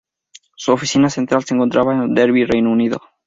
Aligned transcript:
Su 0.55 0.71
oficina 0.71 1.11
central 1.11 1.43
se 1.43 1.53
encontraba 1.53 1.93
en 1.93 2.15
Derby, 2.15 2.43
Reino 2.45 2.71
Unido. 2.71 2.99